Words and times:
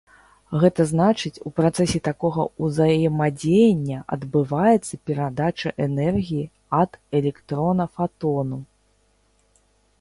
Гэта 0.61 0.81
значыць, 0.91 1.31
у 1.49 1.51
працэсе 1.59 1.99
такога 2.07 2.45
ўзаемадзеяння 2.63 3.99
адбываецца 4.17 5.01
перадача 5.11 5.69
энергіі 5.87 6.49
ад 6.81 6.91
электрона 7.23 7.85
фатону. 7.99 8.57